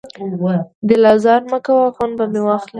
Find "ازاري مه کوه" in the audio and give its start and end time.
1.15-1.85